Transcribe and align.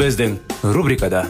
Біздің 0.00 0.38
рубрикада 0.72 1.26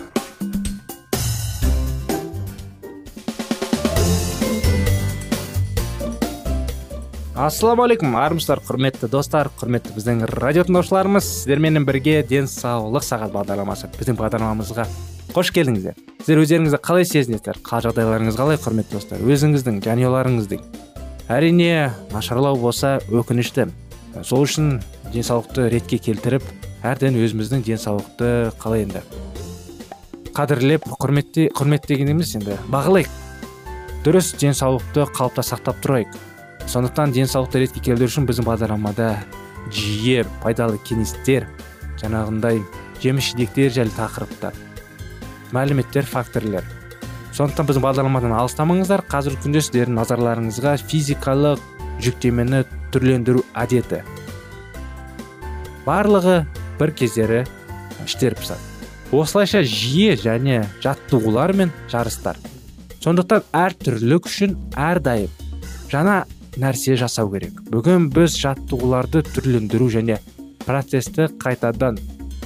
ассалаумағалейкум 7.35 8.15
армысыздар 8.21 8.63
құрметті 8.69 9.11
достар 9.11 9.51
құрметті 9.59 9.97
біздің 9.97 10.23
радио 10.37 10.63
тыңдаушыларымыз 10.69 11.27
сіздерменен 11.33 11.89
бірге 11.89 12.21
денсаулық 12.31 13.03
сағат 13.09 13.35
бағдарламасы 13.35 13.91
біздің 13.97 14.21
бағдарламамызға 14.23 14.87
қош 15.35 15.51
келдіңіздер 15.59 15.98
сіздер 16.21 16.45
өздеріңізді 16.45 16.83
қалай 16.87 17.11
сезінесіздер 17.11 17.59
қал 17.67 17.83
жағдайларыңыз 17.89 18.39
қалай 18.39 18.63
құрметті 18.63 19.01
достар 19.01 19.27
өзіңіздің 19.27 19.83
жанұяларыңыздың 19.89 20.63
әрине 21.27 21.91
нашарлау 22.15 22.61
болса 22.61 23.01
өкінішті 23.11 23.67
сол 24.23 24.47
үшін 24.47 24.77
денсаулықты 25.11 25.73
ретке 25.75 25.98
келтіріп 25.98 26.47
әрден 26.86 27.19
өзіміздің 27.20 27.64
денсаулықты 27.67 28.31
қалай 28.61 28.86
енді? 28.86 29.03
Қадірлеп 30.36 30.86
құрметте 31.00 31.48
құрметтеген 31.56 32.12
емес 32.14 32.34
енді. 32.39 32.56
Бағалайық. 32.73 33.11
Дұрыс 34.06 34.33
денсаулықты 34.41 35.05
қалыпта 35.12 35.45
сақтап 35.45 35.83
тұрайық. 35.84 36.17
Сондықтан 36.70 37.12
денсаулықты 37.17 37.64
ретке 37.64 37.84
келтіру 37.91 38.08
үшін 38.08 38.28
біздің 38.31 38.48
бағдарламада 38.48 39.12
жиі 39.75 40.25
пайдалы 40.42 40.81
кеңестер 40.86 41.48
жаңағындай 42.01 42.62
жеміс 43.03 43.33
жидектер 43.33 43.73
жайлы 43.75 43.92
тақырыптар 43.98 44.56
мәліметтер 45.53 46.06
факторлер 46.06 46.64
сондықтан 47.34 47.69
біздің 47.69 47.84
бағдарламадан 47.84 48.33
алыстамаңыздар. 48.36 49.05
Қазіргі 49.11 49.45
күнде 49.45 49.62
сіздердің 49.64 49.97
назарларыңызға 50.01 50.75
физикалық 50.83 51.62
жүктемені 52.03 52.64
түрлендіру 52.92 53.45
әдеті. 53.55 54.01
Барлығы 55.86 56.42
бір 56.81 56.95
кездері 56.97 57.45
іштер 58.06 58.34
пысады. 58.34 58.62
Осылайша 59.12 59.62
жиі 59.67 60.17
және 60.17 60.64
жаттығулар 60.80 61.52
мен 61.58 61.73
жарыстар. 61.91 62.39
Сондықтан 63.02 63.45
әр 63.57 63.74
түрлік 63.74 64.29
үшін 64.29 64.57
әрдайым 64.79 65.33
жаңа 65.91 66.24
нәрсе 66.61 66.96
жасау 67.01 67.30
керек. 67.33 67.61
Бүгін 67.70 68.08
біз 68.14 68.36
жаттығуларды 68.39 69.23
түрлендіру 69.27 69.91
және 69.92 70.20
процесті 70.64 71.29
қайтадан 71.42 71.98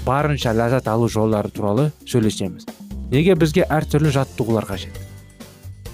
барынша 0.07 0.55
ләззат 0.57 0.89
алу 0.89 1.09
жолдары 1.09 1.51
туралы 1.53 1.91
сөйлесеміз. 2.09 2.67
Неге 3.13 3.37
бізге 3.39 3.67
әртүрлі 3.69 4.13
жаттығулар 4.15 4.67
қажет? 4.69 4.97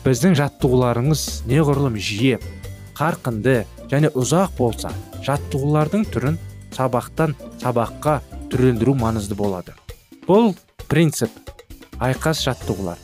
Біздің 0.05 0.37
жаттығуларыңыз 0.39 1.25
неғұрлым 1.51 1.99
жиі 2.01 2.39
қарқынды 2.97 3.65
және 3.91 4.11
ұзақ 4.17 4.55
болса 4.59 4.93
жаттығулардың 5.27 6.07
түрін 6.15 6.39
сабақтан 6.77 7.35
сабаққа 7.61 8.21
түрлендіру 8.51 8.97
маңызды 8.99 9.37
болады. 9.39 9.75
Бұл 10.27 10.53
принцип 10.91 11.31
айқас 12.03 12.43
жаттығулар. 12.47 12.99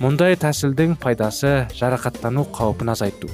Мұндай 0.00 0.36
тәсілдің 0.40 0.96
пайдасы 1.00 1.66
жарақаттану 1.76 2.46
қаупін 2.54 2.92
азайту. 2.92 3.30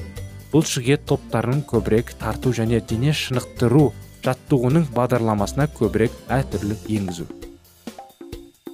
Бұлшықет 0.53 1.07
топтарын 1.09 1.63
көбірек 1.69 2.13
тарту 2.21 2.53
және 2.55 2.83
дене 2.89 3.15
шынықтыру 3.17 3.89
жаттығуының 4.23 4.87
бағдарламасына 4.95 5.67
көбірек 5.79 6.15
әртүрлі 6.31 6.77
енгізу. 6.99 7.27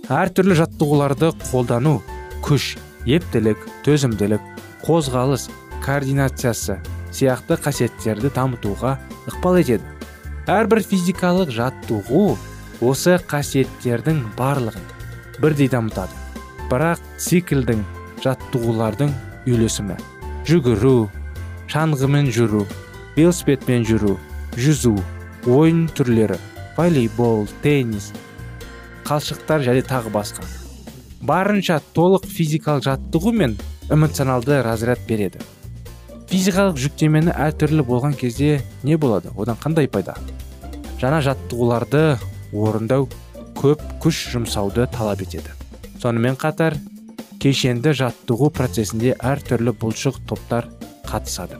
Әртүрлі 0.09 0.59
жаттығуларды 0.59 1.33
қолдану 1.49 1.99
күш 2.45 2.75
ептілік 3.09 3.65
төзімділік 3.87 4.45
қозғалыс 4.85 5.49
координациясы 5.85 6.79
сияқты 7.13 7.57
қасиеттерді 7.65 8.31
дамытуға 8.37 8.99
ықпал 9.31 9.61
етеді. 9.63 9.85
Әрбір 10.49 10.81
физикалық 10.85 11.53
жаттығу 11.53 12.23
осы 12.85 13.17
қасиеттердің 13.31 14.21
барлығын 14.39 14.85
бірдей 15.43 15.71
дамытады. 15.73 16.15
Бірақ 16.71 17.03
циклдің 17.19 17.83
жаттығулардың 18.23 19.11
үйлесімі. 19.49 19.97
Жүгіру 20.49 21.09
шаңғымен 21.73 22.31
жүру 22.35 22.65
велосипедпен 23.17 23.87
жүру 23.89 24.15
жүзу 24.59 24.95
ойын 25.49 25.87
түрлері 25.97 26.39
волейбол 26.77 27.47
теннис 27.63 28.13
қалшықтар 29.09 29.65
және 29.67 29.83
тағы 29.87 30.13
басқа. 30.15 30.47
Барынша 31.21 31.81
толық 31.97 32.27
физикалық 32.31 32.85
жаттығу 32.87 33.33
мен 33.35 33.57
эмоционалды 33.91 34.63
разряд 34.63 35.01
береді. 35.09 35.41
Физикалық 36.29 36.77
жүктемені 36.79 37.33
әртүрлі 37.33 37.83
болған 37.89 38.15
кезде 38.15 38.61
не 38.85 38.99
болады? 39.01 39.33
Одан 39.37 39.57
қандай 39.59 39.89
пайда? 39.89 40.15
Жаңа 41.01 41.23
жаттығуларды 41.25 42.19
орындау 42.53 43.09
көп 43.59 43.83
күш 44.03 44.29
жұмсауды 44.35 44.87
талап 44.93 45.23
етеді. 45.25 45.55
Сонымен 46.03 46.39
қатар 46.39 46.77
кешенді 47.43 47.93
жаттығу 47.99 48.51
процесінде 48.55 49.15
әртүрлі 49.19 49.75
бұлшық 49.81 50.21
топтар 50.31 50.69
қатысады. 51.09 51.59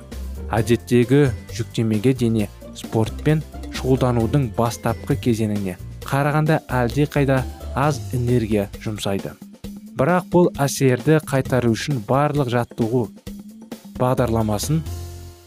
Әдеттегі 0.55 1.29
жүктемеге 1.55 2.15
дене 2.17 2.49
спортпен 2.79 3.43
шұғылданудың 3.75 4.49
бастапқы 4.57 5.19
кезеңіне 5.23 5.77
қарағанда 6.07 6.63
әлде 6.73 7.07
қайда 7.11 7.43
аз 7.77 8.01
энергия 8.17 8.69
жұмсайды. 8.83 9.35
Бірақ 9.99 10.31
бұл 10.33 10.49
әсерді 10.63 11.19
қайтару 11.27 11.75
үшін 11.75 12.01
барлық 12.09 12.51
жаттығу 12.55 13.05
бағдарламасын 13.99 14.81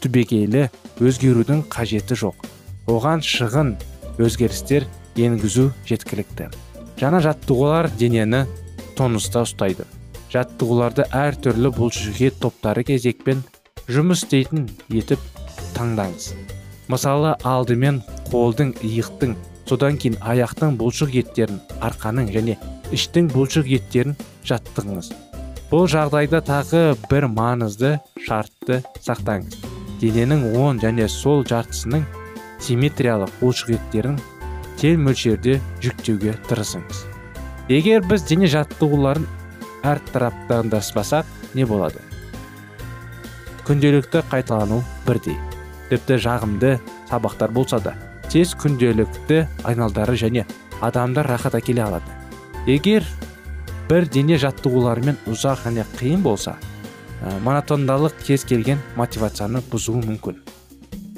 түбегейлі 0.04 0.68
өзгерудің 1.00 1.64
қажеті 1.72 2.18
жоқ. 2.20 2.36
Оған 2.92 3.24
шығын 3.24 3.74
өзгерістер 4.20 4.86
енгізу 5.16 5.70
жеткілікті 5.88 6.48
жаңа 7.00 7.20
жаттығулар 7.26 7.90
денені 8.00 8.44
тонуста 8.96 9.42
ұстайды 9.46 9.86
жаттығуларды 10.32 11.06
әртүрлі 11.12 11.72
бұлшықет 11.76 12.38
топтары 12.40 12.84
кезекпен 12.88 13.42
жұмыс 13.92 14.22
істейтін 14.24 14.68
етіп 15.00 15.20
таңдаңыз 15.76 16.30
мысалы 16.92 17.34
алдымен 17.48 18.00
қолдың 18.30 18.72
иықтың 18.86 19.34
содан 19.68 19.98
кейін 20.00 20.16
аяқтың 20.32 20.78
бұлшық 20.80 21.14
еттерін 21.22 21.60
арқаның 21.84 22.30
және 22.34 22.56
іштің 22.96 23.28
бұлшық 23.32 23.68
еттерін 23.78 24.16
жаттығыңыз 24.48 25.12
бұл 25.72 25.86
жағдайда 25.88 26.42
тағы 26.48 26.82
бір 27.10 27.28
маңызды 27.32 27.94
шартты 28.26 28.82
сақтаңыз 29.04 29.60
дененің 30.02 30.48
оң 30.58 30.82
және 30.82 31.08
сол 31.12 31.44
жартысының 31.48 32.04
симметриялық 32.62 33.32
бұлшық 33.40 33.76
еттерін 33.78 34.18
тең 34.82 35.04
мөлшерде 35.06 35.60
жүктеуге 35.82 36.34
тырысыңыз. 36.48 37.04
Егер 37.70 38.02
біз 38.02 38.24
дене 38.26 38.48
жаттығуларын 38.50 39.28
әртарапта 39.86 40.62
не 41.54 41.64
болады? 41.64 42.00
Күнделікті 43.62 44.24
қайталану 44.30 44.82
бірдей. 45.06 45.36
Тіпті 45.90 46.16
жағымды 46.24 46.80
сабақтар 47.10 47.52
болса 47.52 47.78
да 47.78 47.94
тез 48.32 48.56
күнделікті 48.58 49.46
айналдары 49.62 50.16
және 50.16 50.46
адамдар 50.80 51.28
рахат 51.28 51.54
әкеле 51.54 51.84
алады. 51.84 52.10
Егер 52.66 53.04
бір 53.90 54.08
дене 54.08 54.38
жаттығуларымен 54.40 55.20
ұзақ 55.28 55.66
және 55.68 55.84
қиын 55.98 56.22
болса 56.24 56.56
ә, 57.22 57.38
монотондалық 57.44 58.16
кез 58.24 58.46
келген 58.48 58.80
мотивацияны 58.96 59.62
бұзуы 59.70 60.02
мүмкін. 60.08 60.40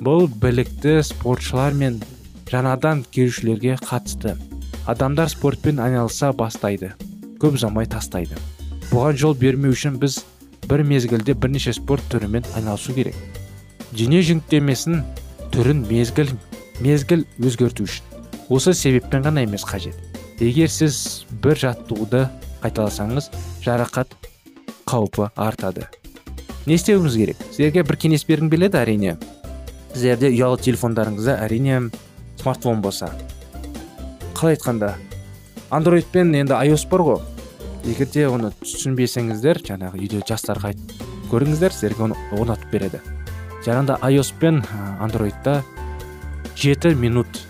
Бұл 0.05 0.26
білікті 0.28 0.99
спортшылар 1.06 1.72
мен 1.72 2.02
жаңадан 2.55 3.03
келушілерге 3.11 3.75
қатысты. 3.83 4.37
Адамдар 4.87 5.31
спортпен 5.33 5.81
айналыса 5.83 6.31
бастайды 6.37 6.93
көп 7.43 7.59
ұзамай 7.59 7.89
тастайды. 7.91 8.39
Бұған 8.93 9.19
жол 9.19 9.35
бермеу 9.37 9.75
үшін 9.75 9.99
біз 9.99 10.21
бір 10.69 10.85
мезгілде 10.87 11.35
бірнеше 11.35 11.75
спорт 11.75 12.05
түрімен 12.12 12.47
айналысу 12.55 12.95
керек. 12.95 13.17
Дене 13.93 14.23
жүктемесін 14.23 15.03
түрін 15.55 15.83
мезгіл 15.91 16.31
мезгіл 16.85 17.27
өзгерту 17.43 17.89
үшін. 17.89 18.06
Осы 18.49 18.75
себеппен 18.77 19.27
ғана 19.27 19.43
емес 19.45 19.67
қажет. 19.67 19.99
Егер 20.39 20.71
сіз 20.71 21.25
бір 21.43 21.59
жаттығуды 21.59 22.25
қайталасаңыз 22.62 23.31
жарақат 23.65 24.15
қаупі 24.87 25.31
артады. 25.35 25.89
Не 26.67 26.79
істеуіміз 26.79 27.19
керек? 27.19 27.45
Сіздерге 27.51 27.85
бір 27.85 27.99
кеңес 28.01 28.27
бергім 28.29 28.51
келеді 28.53 28.81
әрине. 28.81 29.17
Сіздерде 29.95 30.33
ұялы 30.33 30.61
телефондарыңызда 30.65 31.39
әрине 31.45 31.81
смартфон 32.44 32.82
болса. 32.82 33.08
Қалай 34.37 34.58
айтқанда 34.58 34.94
андроид 35.70 36.06
пен 36.12 36.35
енді 36.37 36.52
iOS 36.52 36.85
бар 36.91 37.00
ғой. 37.00 37.20
Егер 37.88 38.08
де 38.12 38.26
оны 38.29 38.50
түсінбесеңіздер 38.61 39.62
жаңағы 39.64 40.00
үйде 40.02 40.20
жастарға 40.29 40.75
айтып 40.75 41.05
көріңіздер 41.32 41.73
сіздерге 41.73 42.05
оны 42.08 42.19
орнатып 42.37 42.70
береді. 42.73 43.00
Жаңағыда 43.64 43.96
iOS 44.11 44.32
пен 44.41 44.61
андроидта 45.00 45.62
жеті 46.56 46.94
минут 47.00 47.41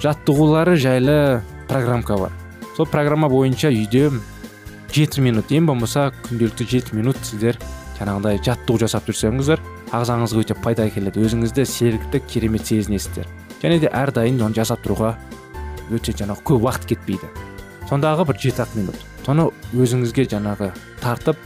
жаттығулары 0.00 0.78
жайлы 0.80 1.42
программка 1.68 2.16
бар. 2.16 2.32
Сол 2.76 2.86
программа 2.86 3.28
бойынша 3.28 3.68
үйде 3.68 4.08
жеті 4.94 5.20
минут 5.20 5.52
ең 5.52 5.68
болмаса 5.68 6.12
күнделікті 6.28 6.68
жеті 6.70 6.96
минут 6.96 7.20
сіздер 7.28 7.60
жаңағыдай 7.98 8.40
жаттығу 8.40 8.86
жасап 8.86 9.10
жүрсеңіздер 9.10 9.60
ағзаңызға 9.92 10.46
өте 10.46 10.56
пайда 10.56 10.88
әкеледі. 10.88 11.24
Өзіңізді 11.26 11.66
сергітіп 11.66 12.26
керемет 12.30 12.66
сезінесіздер. 12.68 13.28
Және 13.62 13.80
де 13.82 13.90
әрдайым 13.92 14.40
оны 14.44 14.56
жасап 14.56 14.82
тұруға 14.84 15.14
өте 15.90 16.12
жаңағы 16.12 16.44
көп 16.46 16.66
уақыт 16.66 16.88
кетпейді. 16.92 17.28
Сондағы 17.88 18.26
бір 18.28 18.40
жеті 18.42 18.64
ақ 18.64 18.74
минут. 18.76 18.98
Соны 19.24 19.48
өзіңізге 19.72 20.26
жаңағы 20.28 20.72
тартып 21.02 21.38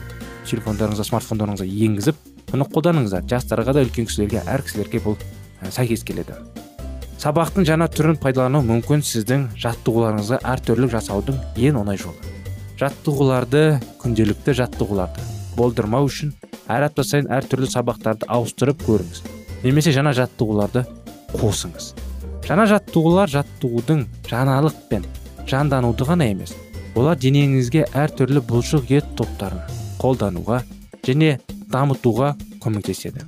телефондарыңызға 0.49 1.05
смартфондарыңызға 1.07 1.67
енгізіп 1.87 2.19
соны 2.51 2.67
қолданыңыздар. 2.73 3.23
Жастарға 3.31 3.77
да 3.77 3.85
үлкен 3.85 4.09
кісілерге 4.09 4.43
әр 4.43 4.63
кісілерге 4.65 4.99
бұл 5.05 5.15
сәйкес 5.71 6.03
келеді. 6.03 6.35
Сабақтың 7.23 7.63
жаңа 7.63 7.87
түрін 7.87 8.17
пайдалану 8.19 8.59
мүмкін 8.67 9.03
сіздің 9.07 9.45
жаттығуларыңызға 9.55 10.41
әртүрлі 10.43 10.89
жасаудың 10.91 11.37
ең 11.55 11.79
оңай 11.79 12.01
жолы. 12.01 12.19
Жаттығуларды 12.81 13.79
күнделікті 14.01 14.57
жаттығуларды 14.59 15.23
болдырмау 15.55 16.09
үшін 16.09 16.33
әр 16.67 16.89
апта 16.89 17.05
сайын 17.07 17.29
әртүрлі 17.31 17.69
сабақтарды 17.71 18.27
ауыстырып 18.27 18.83
көріңіз. 18.83 19.23
Немесе 19.63 19.93
жаңа 19.95 20.11
жаттығуларды 20.17 20.83
қосыңыз. 21.35 21.93
Жаңа 22.43 22.65
жаттығулар 22.71 23.31
жаттығудың 23.31 24.05
жаңалық 24.29 24.79
пен 24.89 25.05
жандануды 25.47 26.07
ғана 26.07 26.27
емес 26.31 26.55
олар 26.95 27.17
денеңізге 27.17 27.85
әртүрлі 27.97 28.43
бұлшық 28.49 28.91
ет 28.93 29.07
топтарын 29.17 29.63
қолдануға 30.01 30.61
және 31.05 31.37
дамытуға 31.71 32.33
көмектеседі. 32.63 33.23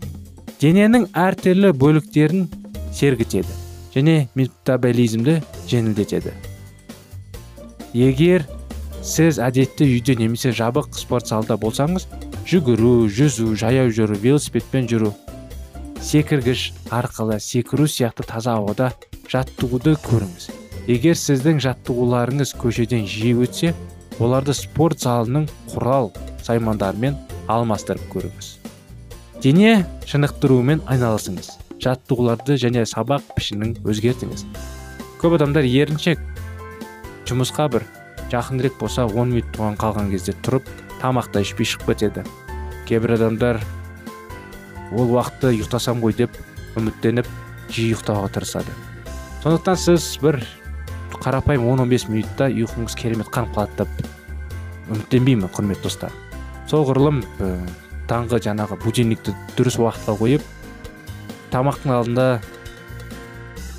Дененің 0.61 1.09
әртүрлі 1.17 1.71
бөліктерін 1.79 2.49
сергітеді 2.95 3.55
және 3.95 4.27
метаболизмді 4.35 5.39
жеңілдетеді. 5.71 6.33
Егер 7.95 8.45
сіз 9.05 9.39
әдетті 9.39 9.87
үйде 9.87 10.17
немесе 10.19 10.51
жабық 10.55 10.95
спорт 10.99 11.29
залда 11.31 11.57
болсаңыз 11.61 12.07
жүгіру 12.49 13.07
жүзу 13.09 13.53
жаяу 13.59 13.91
жүру 13.93 14.17
велосипедпен 14.21 14.89
жүру 14.91 15.13
секіргіш 16.05 16.67
арқылы 16.93 17.39
секіру 17.41 17.87
сияқты 17.89 18.27
таза 18.29 18.59
ауада 18.59 18.91
жаттығуды 19.25 19.95
көріңіз. 20.05 20.51
Егер 20.85 21.17
сіздің 21.17 21.57
жаттығуларыңыз 21.65 22.51
көшеден 22.61 23.07
жиі 23.09 23.33
өтсе 23.41 23.71
оларды 24.21 24.53
спорт 24.53 25.01
залының 25.01 25.47
құрал 25.71 26.11
саймандарымен 26.45 27.17
алмастырып 27.49 28.05
көріңіз. 28.13 28.51
Дене 29.41 29.71
шынықтырумен 30.05 30.83
айналысыңыз. 30.85 31.49
Жаттығуларды 31.81 32.59
және 32.61 32.85
сабақ 32.85 33.25
пішінін 33.33 33.73
өзгертіңіз. 33.81 34.45
Көп 35.23 35.39
адамдар 35.39 35.65
еріншек 35.65 36.21
жұмысқа 37.25 37.65
бір 37.73 37.87
жақынырек 38.29 38.77
болса 38.77 39.07
10 39.09 39.33
минут 39.33 39.49
тұрған 39.57 39.81
қалған 39.81 40.13
кезде 40.13 40.37
тұрып 40.45 40.69
тамақ 41.01 41.33
ішпей 41.41 41.65
шығып 41.65 41.95
кетеді. 41.95 42.29
Кейбір 42.85 43.17
адамдар 43.17 43.59
ол 44.91 45.15
уақытты 45.15 45.53
ұйықтасам 45.53 46.03
ғой 46.03 46.13
деп 46.17 46.35
үміттеніп 46.77 47.29
жиі 47.71 47.93
ұйықтауға 47.93 48.29
тырысады. 48.35 48.75
Сондықтан 49.43 49.79
сіз 49.79 50.09
бір 50.21 50.41
қарапайым 51.15 51.65
10-15 51.65 52.11
минутта 52.11 52.49
ұйқыңыз 52.51 52.97
керемет 52.99 53.31
қанып 53.33 53.55
қалады 53.55 53.85
деп 53.85 54.91
үміттенбеймін 54.91 55.49
құрметті 55.49 55.87
достар. 55.87 56.13
Сол 56.69 56.85
құрылым 56.89 57.23
таңғы 58.09 58.41
жаңағы 58.45 58.77
будильникті 58.83 59.33
дұрыс 59.57 59.79
уақытқа 59.81 60.17
қойып 60.19 60.45
тамақтың 61.53 61.93
алдында 61.95 62.27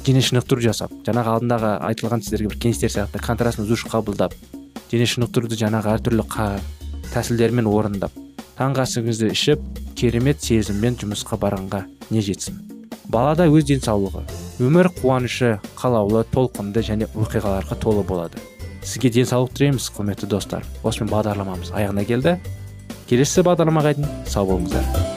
дене 0.06 0.22
шынықтыру 0.22 0.62
жасап 0.64 0.92
жаңағы 1.06 1.34
алдындағы 1.36 1.72
айтылған 1.90 2.22
сіздерге 2.24 2.50
бір 2.52 2.60
кеңестер 2.62 2.92
сияқты 2.94 3.22
контрастный 3.22 3.66
душ 3.68 3.84
қабылдап 3.90 4.34
дене 4.90 5.06
шынықтыруды 5.06 5.58
жаңағы 5.58 5.96
әртүрлі 5.96 6.26
тәсілдермен 7.12 7.70
орындап 7.70 8.25
таңғы 8.56 8.82
асыңызды 8.86 9.28
ішіп 9.34 9.64
керемет 9.98 10.40
сезіммен 10.40 10.96
жұмысқа 11.00 11.36
барғанға 11.40 11.82
не 12.08 12.22
жетсін? 12.24 12.56
Балада 13.12 13.46
өз 13.52 13.66
денсаулығы 13.68 14.22
өмір 14.64 14.88
қуанышы 14.96 15.58
қалаулы 15.76 16.24
толқынды 16.32 16.80
және 16.86 17.10
оқиғаларға 17.12 17.76
толы 17.82 18.02
болады. 18.06 18.40
Сізге 18.80 19.10
денсаулық 19.12 19.52
тілейміз 19.58 19.90
құрметті 19.92 20.30
достар. 20.30 20.64
Осымен 20.86 21.12
бағдарламамыз 21.12 21.74
аяғына 21.76 22.06
келді. 22.08 22.38
Келесі 23.10 23.44
бағдарламаға 23.44 23.92
дейін 23.98 24.10
сау 24.30 24.48
болыңыздар. 24.48 25.14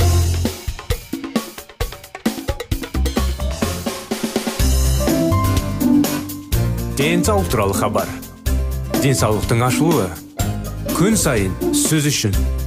Денсаулық 6.99 7.47
туралы 7.47 7.73
хабар. 7.79 8.09
Денсаулықтың 8.99 9.61
ашылуы. 9.69 10.09
Күн 10.97 11.15
сайын 11.15 11.53
сөз 11.71 12.09
үшін. 12.11 12.58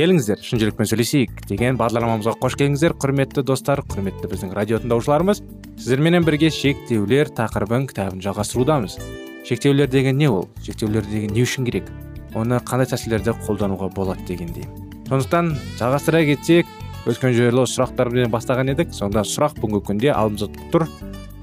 Келіңіздер. 0.00 0.40
Шын 0.40 0.60
жүрекпен 0.62 0.88
сөйлесейік 0.88 1.42
деген 1.50 1.76
бағдарламамызға 1.80 2.32
қош 2.40 2.54
келдіңіздер 2.56 2.94
құрметті 3.02 3.42
достар 3.44 3.82
құрметті 3.84 4.30
біздің 4.30 4.54
радио 4.56 4.78
тыңдаушыларымыз. 4.80 5.42
Сіздерменен 5.76 6.24
бірге 6.24 6.48
шектеулер 6.54 7.28
тақырыбын 7.36 7.84
кітабын 7.90 8.22
жалғастырудамыз. 8.24 8.96
Шектеулер 9.44 9.90
деген 9.92 10.16
не 10.16 10.30
ол? 10.30 10.48
Шектеулер 10.64 11.04
деген 11.04 11.34
не 11.36 11.44
үшін 11.44 11.68
керек? 11.68 11.90
Оны 12.32 12.62
қандай 12.64 12.88
тәсілдерде 12.88 13.34
қолдануға 13.44 13.90
болады 13.92 14.24
дегендей. 14.24 14.64
Сондықтан 15.10 15.52
жалғастыра 15.76 16.24
кетсек 16.30 16.70
өткен 17.04 17.36
жолы 17.36 17.66
сұрақтармен 17.68 18.32
бастаған 18.32 18.72
едік. 18.72 18.94
Сонда 18.96 19.26
сұрақ 19.26 19.60
бүгінгі 19.60 19.84
күнде 19.90 20.12
алдымызда 20.16 20.70
тұр. 20.72 20.88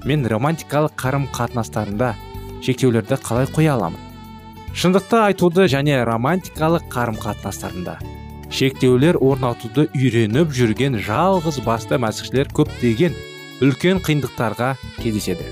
Мен 0.08 0.26
романтикалық 0.26 0.98
қарым 0.98 1.30
қатынастарында 1.30 2.14
шектеулерді 2.64 3.22
қалай 3.22 3.50
қоя 3.54 3.76
аламын? 3.78 4.06
Шындықты 4.74 5.26
айтуды 5.28 5.66
және 5.70 6.00
романтикалық 6.06 6.88
қарым 6.90 7.18
қатынастарында 7.22 7.98
шектеулер 8.50 9.18
орнатуды 9.20 9.86
үйреніп 9.92 10.52
жүрген 10.56 10.96
жалғыз 11.04 11.60
басты 11.66 11.98
мәсіхшілер 12.00 12.48
көптеген 12.56 13.16
үлкен 13.64 14.00
қиындықтарға 14.04 14.74
кездеседі. 15.02 15.44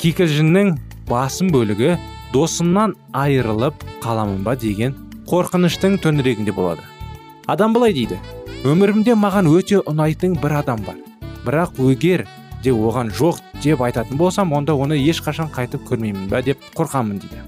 Кикілжіңнің 0.00 0.74
басым 1.08 1.50
бөлігі 1.52 1.94
досымнан 2.32 2.94
айырылып 3.12 3.84
қаламын 4.02 4.42
ба 4.46 4.56
деген 4.56 4.96
қорқыныштың 5.28 5.98
төңірегінде 6.04 6.54
болады. 6.56 6.82
Адам 7.46 7.76
былай 7.76 7.92
дейді 7.92 8.18
өмірімде 8.64 9.14
маған 9.20 9.50
өте 9.52 9.82
ұнайтын 9.84 10.38
бір 10.40 10.60
адам 10.62 10.84
бар. 10.86 10.96
Бірақ 11.44 11.76
егер 11.90 12.26
де 12.64 12.72
оған 12.72 13.12
жоқ 13.12 13.42
деп 13.62 13.82
айтатын 13.84 14.16
болсам 14.16 14.52
онда 14.56 14.72
оны 14.72 14.96
ешқашан 14.96 15.52
қайтып 15.52 15.84
көрмеймін 15.90 16.30
ба 16.32 16.40
деп 16.42 16.62
қорқамын 16.74 17.20
дейді. 17.20 17.42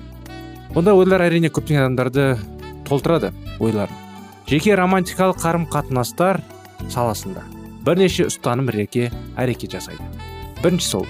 Бұндай 0.75 0.93
ойлар 0.93 1.25
әрине 1.25 1.49
көптеген 1.49 1.87
адамдарды 1.87 2.37
толтырады 2.85 3.33
ойларын. 3.59 4.06
Жеке 4.47 4.77
романтикалық 4.79 5.41
қарым 5.43 5.65
қатынастар 5.67 6.39
саласында 6.93 7.43
бірнеше 7.87 8.29
ұстаным 8.31 8.69
реке 8.71 9.09
әрекет 9.35 9.75
жасайды. 9.75 10.05
Бірінші 10.63 10.87
сол 10.87 11.07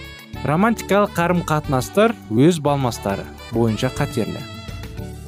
романтикалық 0.49 1.13
қарым 1.17 1.43
қатынастар 1.45 2.15
өз 2.33 2.63
балмастары 2.65 3.27
бойынша 3.53 3.91
қатерлі. 3.97 4.41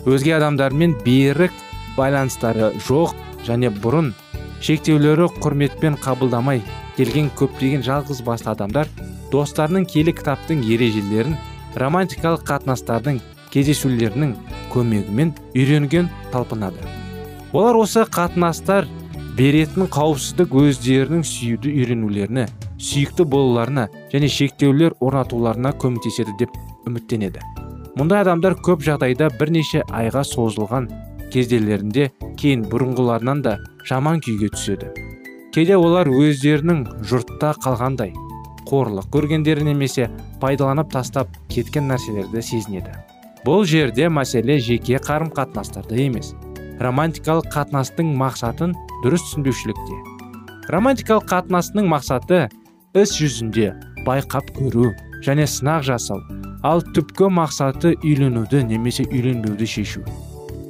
Өзге 0.09 0.39
адамдармен 0.39 0.97
берік 1.05 1.53
байланыстары 1.99 2.73
жоқ 2.89 3.13
және 3.45 3.69
бұрын 3.77 4.15
шектеулері 4.65 5.29
құрметпен 5.43 5.99
қабылдамай 6.01 6.63
келген 6.97 7.29
көптеген 7.37 7.85
жалғыз 7.85 8.23
басты 8.25 8.55
адамдар 8.55 8.89
достарының 9.33 9.85
келі 9.93 10.17
кітаптың 10.17 10.65
ережелерін 10.65 11.37
романтикалық 11.77 12.47
қатынастардың 12.49 13.21
кездесулерінің 13.53 14.33
көмегімен 14.73 15.35
үйренген 15.55 16.09
талпынады. 16.33 16.98
Олар 17.53 17.79
осы 17.81 18.05
қатынастар 18.05 18.87
беретін 19.39 19.87
қауіпсіздік 19.89 20.53
өздерінің 20.63 21.23
сүюді 21.25 21.71
үйренулеріне 21.73 22.45
сүйікті 22.77 23.25
болуларына 23.33 23.87
және 24.13 24.29
шектеулер 24.29 24.97
орнатуларына 25.01 25.73
көмектеседі 25.81 26.35
деп 26.41 26.57
үміттенеді. 26.87 27.41
Мұндай 27.97 28.21
адамдар 28.23 28.59
көп 28.61 28.85
жағдайда 28.85 29.31
бірнеше 29.39 29.83
айға 29.89 30.25
созылған 30.29 30.91
кезделерінде 31.33 32.11
кейін 32.39 32.67
бұрынғыларынан 32.69 33.43
да 33.43 33.57
жаман 33.89 34.21
күйге 34.25 34.53
түседі. 34.53 34.93
Кейде 35.55 35.79
олар 35.81 36.11
өздерінің 36.13 36.85
жұртта 37.09 37.55
қалғандай 37.65 38.13
қорлық 38.69 39.09
көргендері 39.15 39.65
немесе 39.71 40.11
пайдаланып 40.43 40.93
тастап 40.93 41.33
кеткен 41.49 41.89
нәрселерді 41.89 42.43
сезінеді. 42.45 42.93
Бұл 43.47 43.65
жерде 43.65 44.11
мәселе 44.13 44.59
жеке 44.61 45.01
қарым 45.01 45.33
қатынастарда 45.33 45.97
емес. 45.97 46.35
Романтикалық 46.83 47.49
қатынастың 47.55 48.13
мақсатын 48.19 48.75
дұрыс 49.05 49.25
түсінбеушілікте. 49.27 49.99
Романтикалық 50.73 51.27
қатынастың 51.31 51.89
мақсаты 51.91 52.47
іс 52.99 53.15
жүзінде 53.19 53.73
байқап 54.07 54.53
көру 54.57 54.93
және 55.27 55.49
сынақ 55.51 55.85
жасау 55.89 56.23
ал 56.63 56.83
түпкі 56.83 57.31
мақсаты 57.35 57.95
үйленуді 58.03 58.63
немесе 58.67 59.07
үйленбеуді 59.09 59.67
шешу. 59.67 60.05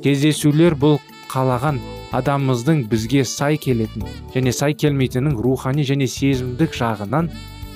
Кездесулер 0.05 0.77
бұл 0.79 0.99
қалаған 1.33 1.81
адамымыздың 2.17 2.87
бізге 2.89 3.25
сай 3.29 3.59
келетін 3.61 4.07
және 4.35 4.53
сай 4.53 4.75
келмейтінін 4.75 5.37
рухани 5.45 5.85
және 5.85 6.09
сезімдік 6.09 6.77
жағынан 6.77 7.29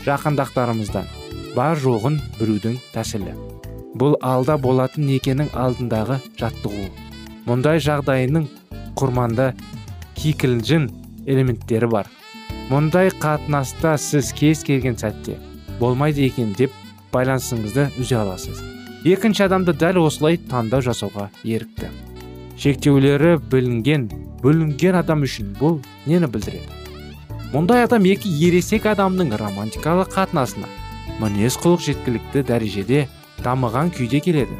жақындақтарымыздан 0.06 1.08
бар 1.56 1.76
жоғын 1.76 2.20
бірудің 2.40 2.78
тәсілі. 2.94 3.36
Бұл 3.98 4.16
алда 4.24 4.56
болатын 4.56 5.04
некенің 5.10 5.52
алдындағы 5.52 6.20
жаттығу. 6.40 7.11
Мұндай 7.46 7.80
жағдайының 7.82 8.48
құрманда 8.98 9.52
кикілжің 10.18 10.88
элементтері 11.26 11.88
бар. 11.90 12.10
Мұндай 12.70 13.10
қатынаста 13.22 13.96
сіз 13.98 14.30
кез 14.36 14.62
келген 14.66 14.94
сәтте 15.00 15.38
болмайды 15.80 16.26
екен 16.26 16.52
деп 16.58 16.74
байланысыңызды 17.12 17.88
үзе 18.00 18.20
аласыз. 18.20 18.60
Екінші 19.04 19.48
адамды 19.48 19.74
дәл 19.74 19.98
осылай 20.04 20.38
таңдау 20.50 20.84
жасауға 20.86 21.28
ерікті. 21.42 21.90
Шектеулері 22.62 23.38
білінген 23.50 24.06
бөлінген 24.44 25.00
адам 25.00 25.24
үшін 25.26 25.50
бұл 25.58 25.80
нені 26.06 26.30
білдіреді? 26.30 26.78
Мұндай 27.52 27.82
адам 27.84 28.06
екі 28.08 28.30
ересек 28.46 28.86
адамның 28.92 29.34
романтикалық 29.40 30.14
қатынасына 30.14 30.70
мінез 31.18 31.58
құлық 31.60 31.82
жеткілікті 31.88 32.44
дәрежеде 32.48 33.02
дамыған 33.42 33.90
күйде 33.92 34.22
келеді. 34.24 34.54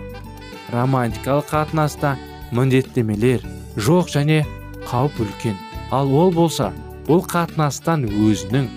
Романтикалық 0.74 1.48
қатынаста 1.52 2.16
міндеттемелер 2.52 3.44
жоқ 3.76 4.12
және 4.12 4.42
қауіп 4.86 5.20
үлкен. 5.24 5.56
Ал 5.92 6.12
ол 6.14 6.32
болса 6.32 6.70
бұл 7.08 7.24
қатынастан 7.28 8.04
өзінің 8.08 8.68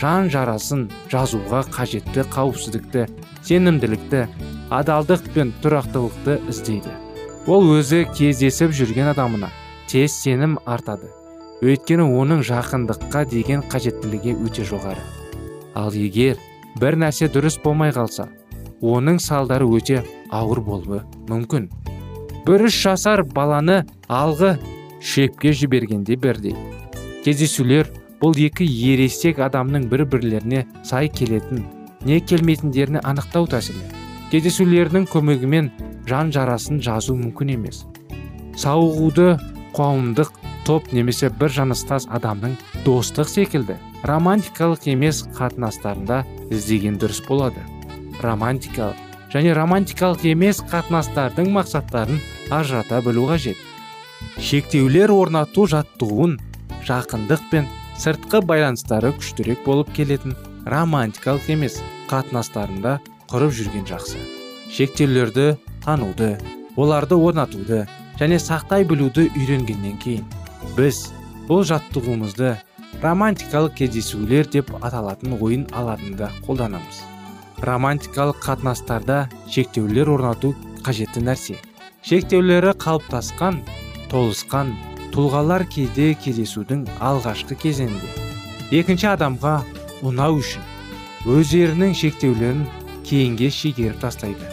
жан 0.00 0.28
жарасын 0.32 0.88
жазуға 1.12 1.62
қажетті 1.72 2.26
қауіпсіздікті 2.32 3.06
сенімділікті 3.46 4.26
адалдық 4.72 5.26
пен 5.34 5.52
тұрақтылықты 5.64 6.38
іздейді. 6.52 6.92
Ол 7.46 7.66
өзі 7.78 8.04
кездесіп 8.14 8.74
жүрген 8.76 9.10
адамына 9.12 9.50
тез 9.90 10.14
сенім 10.14 10.58
артады. 10.66 11.10
Өйткені 11.62 12.06
оның 12.18 12.42
жақындыққа 12.46 13.24
деген 13.30 13.62
қажеттілігі 13.70 14.36
өте 14.46 14.64
жоғары. 14.66 15.02
Ал 15.74 15.94
егер 15.94 16.40
бір 16.80 16.98
нәрсе 16.98 17.28
дұрыс 17.30 17.60
болмай 17.62 17.92
қалса 17.94 18.28
оның 18.82 19.20
салдары 19.22 19.68
өте 19.70 20.02
ауыр 20.30 20.60
болуы 20.66 21.02
мүмкін. 21.28 21.70
Бір 22.46 22.66
үш 22.68 22.78
жасар 22.84 23.22
баланы 23.22 23.82
алғы 24.08 24.56
шепке 25.02 25.52
жібергенде 25.52 26.16
бірдей. 26.16 26.56
Кездесулер 27.24 27.90
бұл 28.22 28.36
екі 28.38 28.66
ересек 28.66 29.38
адамның 29.42 29.88
бір 29.90 30.04
бірлеріне 30.10 30.64
сай 30.86 31.10
келетін 31.10 31.64
не 32.06 32.18
келмейтіндеріне 32.20 33.02
анықтау 33.06 33.46
тәсілі. 33.50 33.82
Кездесулердің 34.32 35.06
көмегімен 35.12 35.70
жан 36.08 36.32
жарасын 36.34 36.80
жазу 36.82 37.14
мүмкін 37.18 37.54
емес. 37.56 37.84
Сауығуды 38.58 39.36
қауымдық 39.76 40.32
топ 40.66 40.90
немесе 40.92 41.30
бір 41.30 41.52
жаныстас 41.54 42.08
адамның 42.10 42.56
достық 42.86 43.30
секілді 43.30 43.78
романтикалық 44.08 44.88
емес 44.90 45.22
қатынастарында 45.38 46.22
іздеген 46.50 46.98
дұрыс 47.02 47.22
болады. 47.28 47.62
Романтикалық 48.22 49.11
және 49.32 49.54
романтикалық 49.56 50.24
емес 50.28 50.60
қатынастардың 50.70 51.50
мақсаттарын 51.56 52.20
ажырата 52.52 53.00
білу 53.04 53.28
қажет. 53.30 53.56
Шектеулер 54.38 55.12
орнату 55.12 55.64
жаттығуын 55.72 56.36
жақындық 56.86 57.46
пен 57.50 57.68
сыртқы 57.98 58.42
байланыстары 58.46 59.12
күштірек 59.16 59.64
болып 59.64 59.92
келетін 59.96 60.36
романтикалық 60.68 61.48
емес 61.56 61.80
қатынастарында 62.10 62.98
құрып 63.32 63.54
жүрген 63.58 63.86
жақсы. 63.88 64.20
Шектеулерді 64.72 65.56
тануды 65.84 66.36
оларды 66.76 67.16
орнатуды 67.16 67.86
және 68.20 68.38
сақтай 68.40 68.84
білуді 68.88 69.30
үйренгеннен 69.36 69.96
кейін 70.02 70.28
біз 70.76 71.08
бұл 71.48 71.64
жаттығуымызды 71.68 72.54
романтикалық 73.02 73.74
кездесулер 73.80 74.48
деп 74.52 74.70
аталатын 74.80 75.38
ойын 75.40 75.66
алаңында 75.72 76.30
қолданамыз. 76.46 77.11
Романтикалық 77.62 78.40
қатынастарда 78.42 79.28
шектеулер 79.46 80.10
орнату 80.10 80.52
қажетті 80.82 81.22
нәрсе. 81.22 81.56
Шектеулері 82.02 82.74
қалыптасқан 82.82 83.60
толысқан 84.10 84.72
тұлғалар 85.14 85.64
кейде 85.70 86.12
кездесудің 86.18 86.84
алғашқы 86.98 87.54
кезеңінде. 87.62 88.10
Екінші 88.74 89.12
адамға 89.12 89.54
ұнау 90.02 90.40
үшін 90.40 90.66
өздерінің 91.30 91.94
шектеулерін 91.94 92.64
кейінге 93.06 93.50
шегеріп 93.54 94.00
тастайды. 94.02 94.48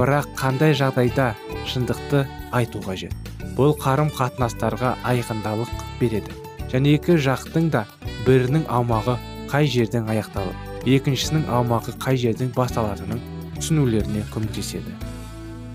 Бірақ 0.00 0.32
қандай 0.38 0.72
жағдайда 0.76 1.34
шындықты 1.68 2.24
айту 2.56 2.80
қажет? 2.84 3.12
Бұл 3.56 3.76
қарым 3.80 4.08
қатынастарға 4.16 4.96
айқындалық 5.04 5.72
береді. 6.00 6.32
Және 6.72 6.96
екі 6.96 7.18
жақтың 7.20 7.68
да 7.72 7.84
бірінің 8.28 8.68
аумағы 8.68 9.18
қай 9.52 9.68
жерден 9.70 10.08
аяқталып 10.12 10.65
екіншісінің 10.86 11.48
аумағы 11.50 11.96
қай 12.02 12.18
жерден 12.20 12.52
басталатынын 12.54 13.20
түсінулеріне 13.56 14.22
көмектеседі. 14.32 14.94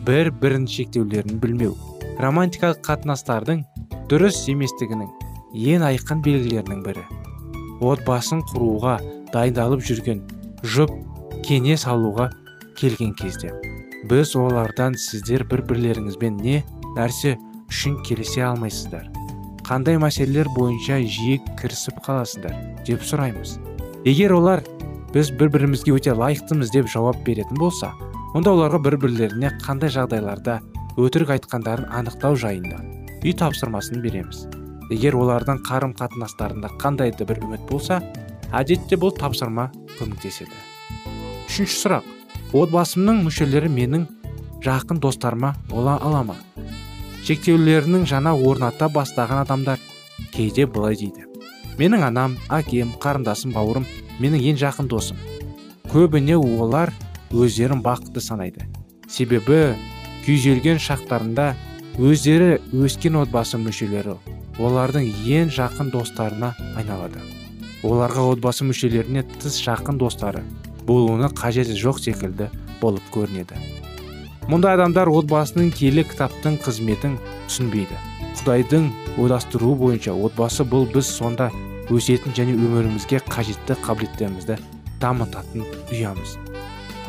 Бір 0.08 0.32
бірін 0.42 0.68
шектеулерін 0.72 1.40
білмеу 1.44 1.76
романтикалық 2.22 2.80
қатынастардың 2.86 3.66
дұрыс 4.12 4.44
еместігінің 4.52 5.10
ең 5.74 5.86
айқын 5.90 6.24
белгілерінің 6.26 6.84
бірі. 6.86 7.04
Отбасын 7.82 8.44
құруға 8.54 9.00
дайындалып 9.34 9.84
жүрген 9.88 10.24
жұп 10.64 10.94
кеңес 11.48 11.88
алуға 11.90 12.30
келген 12.80 13.16
кезде 13.20 13.52
біз 14.10 14.36
олардан 14.36 14.96
сіздер 14.98 15.44
бір 15.50 15.66
бірлеріңізбен 15.70 16.38
не 16.42 16.62
нәрсе 16.96 17.36
үшін 17.70 18.00
келісе 18.06 18.46
алмайсыздар? 18.48 19.10
Қандай 19.68 20.00
мәселелер 20.02 20.50
бойынша 20.56 21.00
жиі 21.06 21.40
кірісіп 21.60 22.02
қаласыздар? 22.06 22.56
деп 22.88 23.06
сұраймыз. 23.06 23.60
Егер 24.06 24.34
олар 24.34 24.64
біз 25.14 25.32
бір 25.40 25.52
бірімізге 25.56 25.98
өте 25.98 26.16
лайықтымыз 26.16 26.72
деп 26.72 26.88
жауап 26.92 27.20
беретін 27.26 27.60
болса 27.60 27.92
онда 28.34 28.54
оларға 28.56 28.80
бір 28.86 28.98
бірлеріне 29.04 29.52
қандай 29.66 29.92
жағдайларда 29.92 30.62
өтірік 31.00 31.34
айтқандарын 31.36 31.90
анықтау 32.00 32.36
жайында 32.40 32.80
үй 33.22 33.34
тапсырмасын 33.38 34.02
береміз. 34.02 34.46
Егер 34.92 35.16
олардың 35.20 35.62
қарым 35.68 35.94
қатынастарында 36.00 36.72
қандай 36.82 37.14
да 37.16 37.28
бір 37.28 37.44
үміт 37.46 37.64
болса 37.70 38.02
әдетте 38.52 38.98
бұл 39.00 39.14
тапсырма 39.16 39.70
көмектеседі. 40.00 40.52
Үшінші 41.48 41.78
сұрақ. 41.78 42.08
Отбасымның 42.58 43.22
мүшелері 43.28 43.72
менің 43.72 44.08
жақын 44.66 45.00
достарыма 45.04 45.54
бола 45.70 45.98
ала 46.04 46.24
ма? 46.28 46.38
Шектеулерінің 47.24 48.08
жаңа 48.10 48.34
орната 48.36 48.90
бастаған 48.92 49.46
адамдар 49.46 49.80
кейде 50.34 50.66
былай 50.66 50.98
дейді. 51.00 51.31
Менің 51.80 52.06
анам 52.08 52.36
әкем 52.52 52.92
қарындасым 53.02 53.54
бауырым 53.56 53.88
менің 54.20 54.52
ең 54.52 54.60
жақын 54.62 54.90
досым. 54.92 55.18
Көбіне 55.92 56.38
олар 56.38 56.92
өздерін 57.32 57.84
бақытты 57.84 58.22
санайды. 58.24 58.68
Себебі 59.10 59.76
күйзелген 60.26 60.80
шақтарында 60.80 61.52
өздері 62.00 62.60
өскен 62.72 63.18
отбасы 63.20 63.60
мүшелері 63.60 64.16
олардың 64.62 65.08
ең 65.28 65.52
жақын 65.52 65.92
достарына 65.92 66.54
айналады. 66.80 67.22
Оларға 67.84 68.28
отбасы 68.36 68.68
мүшелеріне 68.68 69.24
тыс 69.42 69.58
жақын 69.66 69.98
достары 70.00 70.44
болуына 70.88 71.32
қажеті 71.34 71.76
жоқ 71.78 72.02
секілді 72.04 72.50
болып 72.82 73.04
көрінеді. 73.14 73.58
Мұндай 74.50 74.74
адамдар 74.78 75.10
отбасының 75.12 75.70
киелі 75.76 76.06
кітаптың 76.10 76.58
қызметін 76.66 77.18
түсінбейді. 77.50 77.98
Құдайдың 78.42 78.88
ойластыруы 79.22 79.76
бойынша 79.78 80.16
отбасы 80.16 80.66
бұл 80.66 80.88
біз 80.90 81.10
сонда 81.14 81.52
өсетін 81.94 82.34
және 82.34 82.56
өмірімізге 82.56 83.22
қажетті 83.30 83.78
қабілеттерімізді 83.86 84.58
дамытатын 85.02 85.66
ұямыз. 85.92 86.38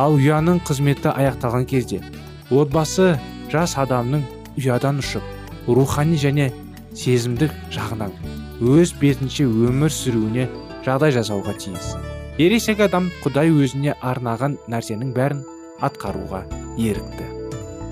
Ал 0.03 0.17
ұяның 0.19 0.61
қызметі 0.67 1.12
аяқталған 1.12 1.67
кезде 1.71 2.03
отбасы 2.51 3.15
жас 3.53 3.77
адамның 3.81 4.25
ұядан 4.61 5.01
ұшып 5.01 5.69
рухани 5.69 6.19
және 6.21 6.51
сезімдік 6.97 7.55
жағынан 7.73 8.12
өз 8.61 8.93
бетінше 9.01 9.47
өмір 9.49 9.93
сүруіне 9.93 10.49
жағдай 10.85 11.15
жасауға 11.17 11.57
тиіс. 11.61 11.95
Ересек 12.40 12.81
адам 12.85 13.09
құдай 13.25 13.53
өзіне 13.53 13.97
арнаған 14.01 14.59
нәрсенің 14.73 15.14
бәрін 15.16 15.47
атқаруға 15.85 16.45
ерікті. 16.79 17.27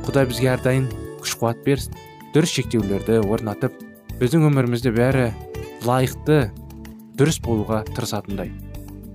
Құдай 0.07 0.29
бізге 0.31 0.53
әрдайым 0.55 0.89
күш 1.21 1.37
қуат 1.41 1.61
берсін. 1.67 1.97
Дұрыс 2.35 2.53
шектеулерді 2.55 3.21
орнатып 3.27 3.75
біздің 4.21 4.47
өмірімізде 4.49 4.93
бәрі 4.95 5.31
лайықты 5.87 6.51
дұрыс 7.19 7.41
болуға 7.45 7.83
тырысатындай. 7.91 8.53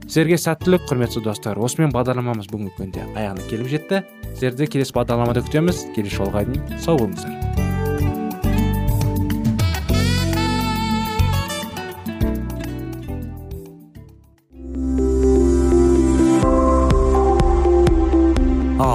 Сіздерге 0.06 0.38
сәттілік 0.38 0.86
құрметті 0.90 1.24
достар. 1.26 1.58
Осымен 1.58 1.96
бағдарламамыз 1.96 2.52
бүгінгі 2.52 2.76
күнде 2.78 3.08
аяғына 3.16 3.48
келіп 3.50 3.72
жетті. 3.72 4.04
Сіздерді 4.36 4.70
келесі 4.76 4.98
бағдарламада 5.00 5.46
күтеміз. 5.48 5.88
Келесі 5.98 6.22
жолға 6.22 6.46
дейін 6.46 6.80
сау 6.84 7.02
болыңыздар. 7.02 7.45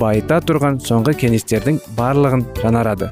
байыта 0.00 0.40
тұрған 0.44 0.80
соңғы 0.84 1.14
кеңестердің 1.24 1.80
барлығын 1.98 2.46
жанарады. 2.62 3.10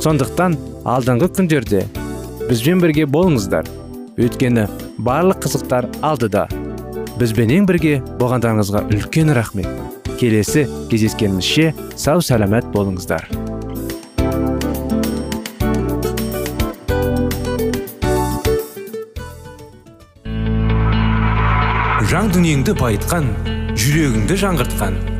сондықтан 0.00 0.56
алдыңғы 0.88 1.28
күндерде 1.36 1.84
бізбен 2.48 2.80
бірге 2.80 3.04
болыңыздар. 3.04 3.66
Өйткені 4.16 4.66
барлық 4.98 5.44
қызықтар 5.44 5.86
алдыда. 6.02 6.46
Бізбенен 7.20 7.66
бірге 7.68 8.00
болғандарыңызға 8.20 8.86
үлкен 8.90 9.34
рахмет. 9.36 9.68
Келесі 10.20 10.66
кездескенімізше 10.90 11.74
сау 11.96 12.24
сәлемет 12.24 12.72
болыңыздар. 12.72 13.28
Жан 22.10 22.32
дүниеңді 22.34 22.74
байытқан 22.80 23.30
жүрегіңді 23.78 24.42
жаңғыртқан. 24.42 25.19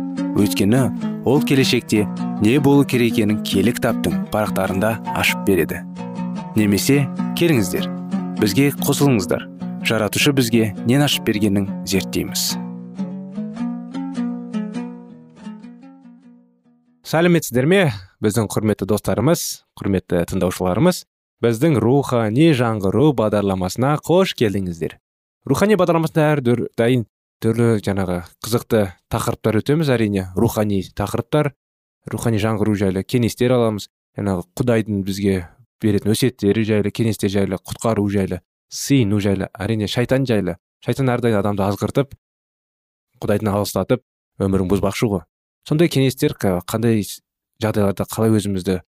Өйткені 0.37 0.83
ол 1.25 1.41
келешекте 1.43 2.07
не 2.41 2.57
болу 2.59 2.85
керек 2.85 3.13
екенін 3.13 3.43
кітаптың 3.43 4.27
парақтарында 4.33 4.95
ашып 5.15 5.43
береді. 5.47 5.83
Немесе 6.55 7.05
келіңіздер 7.39 7.87
бізге 8.41 8.71
қосылыңыздар. 8.81 9.45
Жаратушы 9.85 10.33
бізге 10.33 10.71
нен 10.85 11.03
ашып 11.05 11.25
бергенін 11.27 11.67
зерттейміз. 11.85 12.55
Сәлеметсіздер 17.05 17.67
ме? 17.67 17.81
Біздің 18.23 18.47
құрметті 18.53 18.87
достарымыз 18.87 19.41
құрметті 19.77 20.21
тыңдаушыларымыз 20.31 21.03
біздің 21.41 21.79
рухани 21.81 22.51
жаңғыру 22.57 23.09
бағдарламасына 23.17 23.95
қош 24.05 24.35
келдіңіздер. 24.39 24.95
Рухани 25.49 25.77
бағдарламасында 25.81 26.27
әр 26.31 26.41
дайын 26.77 27.07
түрлі 27.41 27.81
жаңағы 27.81 28.21
қызықты 28.45 28.81
тақырыптар 29.11 29.57
өтеміз 29.61 29.89
әрине. 29.89 30.27
Рухани 30.37 30.83
тақырыптар 30.93 31.51
рухани 32.11 32.37
жаңғыру 32.41 32.75
жайлы 32.77 33.03
кеңестер 33.03 33.55
аламыз. 33.55 33.89
Жаңағы 34.17 34.45
құдайдың 34.59 35.01
бізге 35.07 35.35
беретін 35.81 36.13
өсиеттері 36.13 36.65
жайлы 36.67 36.91
кеңестер 36.93 37.31
жайлы 37.33 37.57
құтқару 37.57 38.05
жайлы 38.11 38.41
сыйыну 38.69 39.19
жайлы 39.23 39.49
әрине 39.57 39.87
шайтан 39.89 40.27
жайлы. 40.29 40.57
Шайтан 40.85 41.09
әрдайым 41.13 41.39
адамды 41.39 41.65
азғыртып 41.65 42.13
құдайдан 43.21 43.51
алыстатып 43.53 44.03
өмірін 44.41 44.69
бұзбақшы 44.71 45.09
ғой. 45.09 45.25
Сондай 45.67 45.89
кеңестер 45.93 46.35
қандай 46.37 47.03
жағдайларда 47.61 48.07
қалай 48.09 48.33
өзімізді 48.37 48.81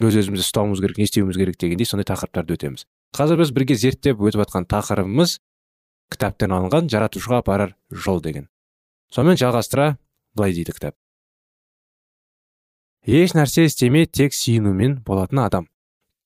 өз 0.00 0.16
өзімізді 0.16 0.46
ұстауымыз 0.46 0.80
керек 0.80 0.98
не 1.00 1.06
істеуіміз 1.08 1.36
керек 1.36 1.58
дегендей 1.60 1.88
сондай 1.88 2.06
тақырыптарды 2.08 2.54
өтеміз. 2.56 2.86
Қазір 3.16 3.42
біз 3.42 3.50
бірге 3.52 3.76
зерттеп 3.76 4.22
өтіп 4.22 4.44
жатқан 4.46 4.68
тақырыбымыз 4.70 5.40
кітаптан 6.10 6.54
алынған 6.56 6.90
жаратушыға 6.90 7.40
апарар 7.44 7.74
жол 7.90 8.20
деген. 8.22 8.48
Сонымен 9.14 9.38
жалғастыра 9.40 9.96
былай 10.34 10.54
дейді 10.54 10.74
кітап. 10.76 10.96
Еш 13.06 13.34
нәрсе 13.34 13.64
істемей 13.66 14.06
тек 14.06 14.34
сүйінумен 14.36 15.00
болатын 15.06 15.40
адам. 15.44 15.68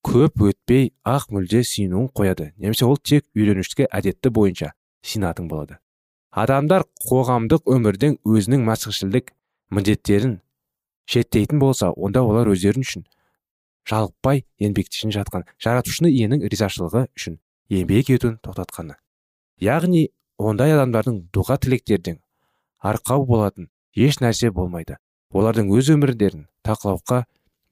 Көп 0.04 0.42
өтпей 0.50 0.90
ақ 1.06 1.30
мүлде 1.32 1.62
сүйінуін 1.64 2.10
қояды. 2.12 2.50
Немесе 2.56 2.84
ол 2.84 2.98
тек 2.98 3.24
үйренішті 3.36 3.86
әдетті 3.88 4.32
бойынша 4.34 4.72
синатын 5.04 5.48
болады. 5.48 5.78
Адамдар 6.34 6.84
қоғамдық 7.06 7.70
өмірдің 7.70 8.18
өзінің 8.26 8.66
мәсіхшілдік 8.66 9.30
міндеттерін 9.70 10.40
шеттейтін 11.06 11.62
болса 11.62 11.92
онда 11.92 12.24
олар 12.26 12.50
өздерін 12.50 12.82
үшін 12.82 13.06
жалықпай 13.88 14.44
еңбектешін 14.58 15.14
жатқан 15.14 15.46
жаратушыны 15.62 16.10
иенің 16.10 16.44
ризашылығы 16.50 17.06
үшін 17.14 17.38
еңбек 17.70 18.10
етуін 18.16 18.40
тоқтатқаны 18.42 18.98
яғни 19.62 20.08
ондай 20.38 20.74
адамдардың 20.74 21.20
дұға 21.34 21.58
тілектердің 21.62 22.18
арқау 22.80 23.26
болатын 23.26 23.70
еш 23.94 24.20
нәрсе 24.20 24.50
болмайды. 24.50 24.98
Олардың 25.34 25.70
өз 25.74 25.90
өмірлерін 25.94 26.46
тақылауға 26.66 27.24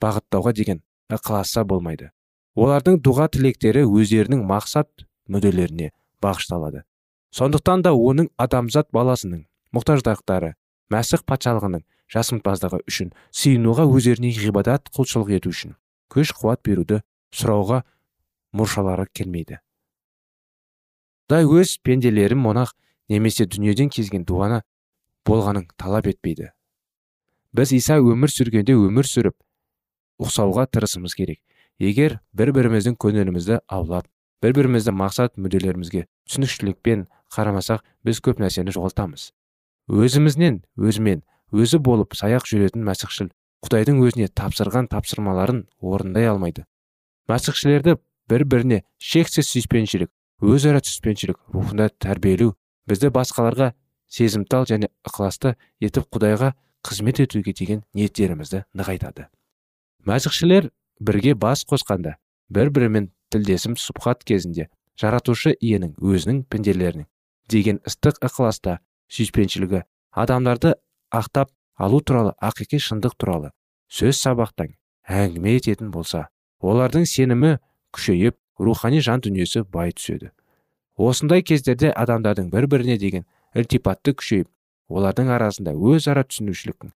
бағыттауға 0.03 0.53
деген 0.57 0.83
ықыласа 1.13 1.65
болмайды. 1.65 2.11
Олардың 2.55 2.99
дұға 3.03 3.29
тілектері 3.33 3.85
өздерінің 3.87 4.43
мақсат 4.47 5.07
мүдделеріне 5.29 5.93
бағышталады. 6.23 6.83
Сондықтан 7.33 7.83
да 7.87 7.95
оның 7.97 8.29
адамзат 8.37 8.91
баласының 8.93 9.47
мұқтаждықтары 9.73 10.53
мәсіх 10.93 11.25
патшалығының 11.25 11.85
жасымпаздығы 12.13 12.83
үшін 12.91 13.13
сыйынуға 13.33 13.87
өздеріне 13.89 14.35
ғибадат 14.37 14.91
құлшылық 14.93 15.33
ету 15.39 15.53
үшін 15.55 15.77
күш 16.13 16.35
қуат 16.37 16.61
беруді 16.67 17.01
сұрауға 17.33 17.83
мұршалары 18.53 19.07
келмейді. 19.17 19.63
Құдай 21.33 21.47
өз 21.49 21.79
пенделерін 21.81 22.43
монақ 22.45 22.75
немесе 23.09 23.47
дүниеден 23.49 23.89
кезген 23.89 24.27
дуана 24.29 24.59
болғанын 25.25 25.65
талап 25.81 26.05
етпейді. 26.11 26.51
Біз 27.57 27.73
иса 27.73 27.97
өмір 28.05 28.29
сүргенде 28.29 28.77
өмір 28.77 29.09
сүріп 29.09 29.39
ұқсауға 30.21 30.67
тырысымыз 30.69 31.17
керек. 31.17 31.41
Егер 31.81 32.19
бір 32.37 32.53
біріміздің 32.53 32.99
көңілімізді 33.01 33.63
аулап 33.65 34.11
бір 34.45 34.59
бірімізді 34.61 34.93
мақсат 34.93 35.41
мүдделерімізге 35.41 36.05
түсінікшілікпен 36.29 37.09
қарамасақ 37.33 37.81
біз 38.05 38.21
көп 38.21 38.45
нәрсені 38.45 38.77
жоғалтамыз. 38.77 39.31
Өзімізден 39.89 40.61
өзімен 40.77 41.25
өзі 41.49 41.81
болып 41.81 42.13
саяқ 42.13 42.45
жүретін 42.45 42.85
мәсіхшіл 42.85 43.33
құдайдың 43.65 44.05
өзіне 44.05 44.29
тапсырған 44.29 44.93
тапсырмаларын 44.93 45.65
орындай 45.81 46.29
алмайды. 46.29 46.67
Мәсіхшілерді 47.25 48.03
бір 48.29 48.45
біріне 48.45 48.83
шексіз 49.01 49.49
сүйіспеншілік 49.49 50.13
өзара 50.43 50.83
түспеншілік 50.83 51.39
рухында 51.55 51.89
тәрбиелеу 52.03 52.57
бізді 52.91 53.13
басқаларға 53.15 53.73
сезімтал 54.11 54.67
және 54.69 54.91
ықыласты 55.07 55.55
етіп 55.81 56.09
құдайға 56.13 56.53
қызмет 56.83 57.23
етуге 57.23 57.55
деген 57.55 57.85
ниеттерімізді 57.95 58.65
нығайтады. 58.75 59.29
Мәсіхшілер 60.03 60.71
бірге 61.01 61.35
бас 61.35 61.63
қосқанда 61.65 62.17
бір 62.51 62.73
бірімен 62.75 63.11
тілдесім 63.31 63.79
сұхбат 63.79 64.27
кезінде 64.27 64.69
жаратушы 64.99 65.55
иенің 65.55 65.95
өзінің 66.03 66.43
пенделерінің 66.51 67.07
деген 67.49 67.79
ыстық 67.87 68.19
ықыласта 68.27 68.81
сүйіспеншілігі 69.15 69.85
адамдарды 70.13 70.75
ақтап 71.15 71.53
алу 71.79 72.03
туралы 72.03 72.35
ақиқи 72.43 72.83
шындық 72.83 73.17
туралы 73.17 73.53
сөз 73.93 74.19
сабақтан 74.19 74.75
әңгіме 75.09 75.57
ететін 75.61 75.91
болса 75.95 76.27
олардың 76.61 77.07
сенімі 77.09 77.57
күшейіп 77.95 78.37
рухани 78.59 79.01
жан 79.01 79.21
дүниесі 79.21 79.65
бай 79.65 79.93
түседі. 79.93 80.33
Осындай 80.97 81.43
кездерде 81.43 81.93
адамдардың 81.93 82.51
бір 82.53 82.67
біріне 82.69 82.99
деген 83.01 83.25
ілтипатты 83.57 84.15
күшейіп 84.17 84.49
олардың 84.93 85.31
арасында 85.33 85.73
өзара 85.73 86.25
түсінушіліктің 86.29 86.93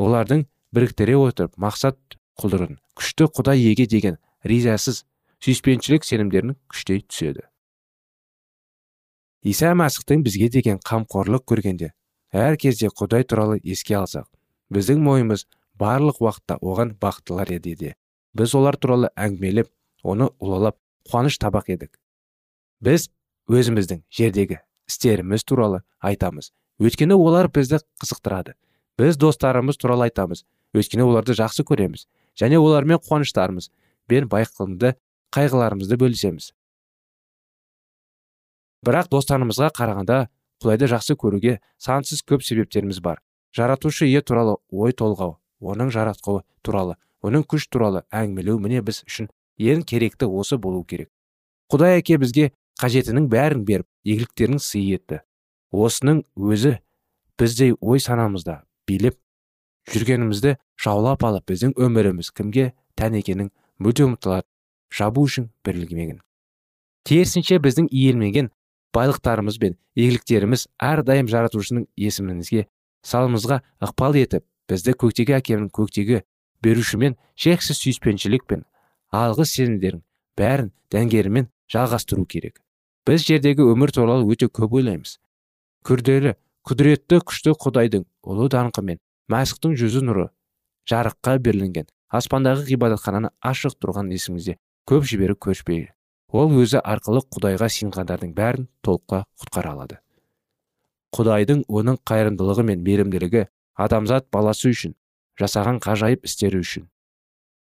олардың 0.00 0.44
біріктіре 0.76 1.16
отырып 1.20 1.56
мақсат 1.60 2.18
құлдырын 2.40 2.78
күшті 2.96 3.30
құдай 3.36 3.64
еге 3.70 3.86
деген 3.86 4.18
ризасыз 4.44 5.04
сүйіспеншілік 5.44 6.04
сенімдерін 6.04 6.56
күштей 6.68 7.00
түседі. 7.06 7.46
Иса 9.40 9.72
мәсіхтің 9.72 10.24
бізге 10.26 10.50
деген 10.52 10.80
қамқорлық 10.84 11.46
көргенде 11.48 11.94
әр 12.32 12.58
кезде 12.60 12.90
құдай 12.92 13.24
туралы 13.24 13.56
еске 13.64 13.96
алсақ 13.96 14.28
біздің 14.74 15.00
мойымыз 15.06 15.46
барлық 15.80 16.20
уақытта 16.20 16.58
оған 16.60 16.92
бақыттылар 17.00 17.54
еді 17.56 17.74
де 17.80 17.94
біз 18.36 18.54
олар 18.54 18.76
туралы 18.76 19.08
әңгімелеп 19.16 19.70
оны 20.04 20.28
ұлалап 20.38 20.76
қуаныш 21.10 21.38
табақ 21.42 21.68
едік. 21.74 21.98
Біз 22.80 23.08
өзіміздің 23.50 24.04
жердегі 24.10 24.60
істеріміз 24.88 25.44
туралы 25.44 25.82
айтамыз. 26.00 26.52
Өйткені 26.80 27.18
олар 27.18 27.50
бізді 27.52 27.82
қызықтырады. 28.00 28.54
Біз 28.98 29.18
достарымыз 29.20 29.76
туралы 29.76 30.08
айтамыз. 30.08 30.44
Өйткені 30.74 31.04
оларды 31.04 31.34
жақсы 31.34 31.66
көреміз. 31.66 32.06
Және 32.38 32.60
олармен 32.62 33.02
қуаныштарымыз 33.02 33.70
бен 34.08 34.30
байқымды 34.30 34.94
қайғыларымызды 35.34 35.98
бөлісеміз. 36.00 36.52
Бірақ 38.86 39.10
достарымызға 39.12 39.74
қарағанда 39.76 40.22
құдайды 40.62 40.88
жақсы 40.94 41.18
көруге 41.20 41.58
сансыз 41.76 42.22
көп 42.24 42.46
себептеріміз 42.46 43.02
бар. 43.04 43.20
Жаратушы 43.52 44.06
ие 44.06 44.22
туралы 44.22 44.56
ой 44.70 44.94
толғау 44.96 45.36
оның 45.60 45.90
жаратқуы 45.92 46.42
туралы 46.62 46.96
оның 47.26 47.44
күш 47.44 47.66
туралы 47.68 48.04
әңгімелеу 48.14 48.58
міне 48.62 48.80
біз 48.84 49.02
үшін 49.06 49.28
ең 49.60 49.84
керекті 49.84 50.26
осы 50.26 50.58
болу 50.58 50.82
керек. 50.84 51.10
Құдай 51.70 52.00
әке 52.00 52.18
бізге 52.18 52.50
қажетінің 52.80 53.28
бәрін 53.30 53.64
беріп 53.68 53.86
игіліктерін 54.04 54.58
сый 54.58 54.94
етті. 54.96 55.20
Осының 55.70 56.24
өзі 56.34 56.78
біздей 57.38 57.74
ой 57.80 58.00
санамызда 58.00 58.62
билеп 58.88 59.18
жүргенімізді 59.92 60.56
жаулап 60.80 61.24
алып 61.24 61.50
біздің 61.52 61.76
өміріміз 61.76 62.32
кімге 62.34 62.72
тән 62.98 63.20
екенін 63.20 63.52
мүлде 63.78 64.06
ұмытылады 64.08 64.48
жабу 64.96 65.24
үшін 65.28 65.50
берілмеген. 65.64 66.20
Керісінше 67.06 67.60
біздің 67.62 67.88
иелмеген 67.90 68.50
байлықтарымыз 68.96 69.60
бен 69.62 69.76
игіліктеріміз 69.94 70.66
әрдайым 70.82 71.30
жаратушының 71.30 71.86
есіміңізге 72.00 72.66
салымызға 73.06 73.60
ықпал 73.86 74.18
етіп 74.20 74.44
бізді 74.70 74.96
көктегі 75.00 75.38
әкемнің 75.38 75.70
көктегі 75.74 76.22
берушімен 76.64 77.16
шексіз 77.38 77.80
сүйіспеншілік 77.80 78.46
пен 78.50 78.66
алғыс 79.14 79.54
сезімдерін 79.56 80.02
бәрін 80.38 80.72
дәнгерімен 80.92 81.48
жалғастыру 81.72 82.26
керек. 82.26 82.60
Біз 83.06 83.24
жердегі 83.26 83.66
өмір 83.72 83.92
туралы 83.94 84.26
өте 84.30 84.46
көп 84.46 84.76
ойлаймыз. 84.80 85.18
Күрделі 85.86 86.34
құдіретті 86.68 87.22
күшті 87.26 87.54
құдайдың 87.56 88.04
ұлы 88.22 88.50
даңқы 88.52 88.84
мен 88.84 89.00
мәсіхтің 89.32 89.78
жүзі 89.80 90.04
нұры 90.04 90.26
жарыққа 90.90 91.38
берілген 91.40 91.88
аспандағы 92.10 92.66
ғибадатхананы 92.68 93.30
ашық 93.40 93.78
тұрған 93.80 94.12
есімізде 94.12 94.58
көп 94.90 95.06
жіберіп 95.08 95.40
көшпей 95.46 95.88
ол 96.30 96.52
өзі 96.60 96.78
арқылы 96.82 97.22
құдайға 97.34 97.68
сенғандардың 97.74 98.34
бәрін 98.36 98.68
толыққа 98.86 99.24
құтқара 99.42 99.74
алады. 99.74 99.98
Құдайдың 101.16 101.64
оның 101.66 101.98
қайырымдылығы 102.06 102.64
мен 102.68 102.84
мейірімділігі 102.86 103.46
адамзат 103.74 104.28
баласы 104.30 104.70
үшін 104.70 104.94
жасаған 105.40 105.80
ғажайып 105.82 106.26
істері 106.28 106.60
үшін. 106.62 106.86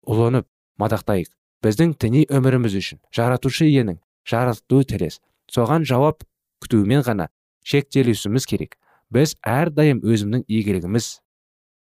Ұлынып 0.04 0.48
мадақтайық. 0.80 1.30
Біздің 1.64 1.94
діни 2.00 2.24
өміріміз 2.30 2.76
үшін. 2.78 3.00
Жаратушы 3.14 3.68
иенің 3.68 3.98
жарату 4.28 4.82
тілес 4.84 5.20
соған 5.50 5.86
жауап 5.88 6.24
күтумен 6.62 7.04
ғана 7.06 7.28
шектелісіміз 7.64 8.46
керек. 8.46 8.76
Біз 9.10 9.34
әрдайым 9.46 10.02
өзімнің 10.04 10.44
игілігіміз 10.44 11.06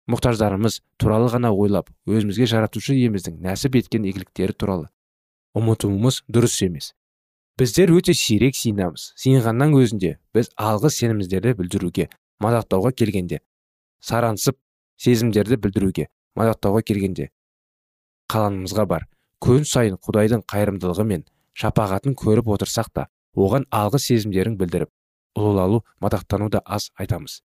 мұқтаждарымыз 0.08 0.80
туралы 0.96 1.28
ғана 1.28 1.50
ойлап 1.52 1.90
өзімізге 2.08 2.46
жаратушы 2.48 2.96
иеміздің 2.96 3.42
нәсіп 3.44 3.76
еткен 3.82 4.06
игіліктері 4.08 4.56
туралы 4.56 4.88
ұмытуымыз 5.58 6.22
дұрыс 6.32 6.56
емес. 6.64 6.94
Біздер 7.58 7.92
өте 7.92 8.14
сирек 8.14 8.56
сиынамыз. 8.56 9.12
Сиынғаннан 9.18 9.74
өзінде 9.76 10.16
біз 10.32 10.48
алғыс 10.56 11.00
сеніміздерді 11.02 11.56
білдіруге 11.58 12.08
мадақтауға 12.40 12.94
келгенде 12.96 13.42
сарансып 14.00 14.56
сезімдерді 15.02 15.58
білдіруге 15.60 16.06
мадақтауға 16.38 16.84
келгенде 16.86 17.28
қаланымызға 18.30 18.86
бар. 18.86 19.08
Күн 19.44 19.66
сайын 19.68 19.98
құдайдың 20.02 20.44
қайырымдылығы 20.50 21.04
мен 21.12 21.24
шапағатын 21.58 22.16
көріп 22.18 22.50
отырсақ 22.54 22.90
та 22.94 23.06
оған 23.38 23.66
алғыс 23.74 24.08
сезімдерін 24.10 24.56
білдіріп 24.58 24.90
ұлылалу 25.38 25.84
мадақтану 26.02 26.50
да 26.50 26.62
аз 26.64 26.90
айтамыз. 26.98 27.42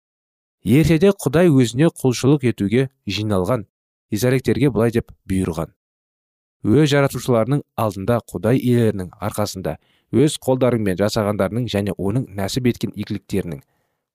Ертеде 0.65 1.13
құдай 1.13 1.51
өзіне 1.51 1.91
құлшылық 1.91 2.47
етуге 2.49 2.89
жиналған 3.07 3.67
израильдерге 4.11 4.71
былай 4.71 4.93
деп 4.95 5.13
бұйырған. 5.29 5.73
Өз 6.63 6.89
жаратушыларының 6.93 7.65
алдында 7.77 8.21
құдай 8.31 8.61
иелерінің 8.63 9.11
арқасында 9.19 9.77
өз 10.15 10.37
қолдарыңмен 10.47 11.01
жасағандарының 11.01 11.67
және 11.73 11.97
оның 11.99 12.29
нәсіп 12.39 12.69
еткен 12.71 12.93
игіліктерінің 12.95 13.65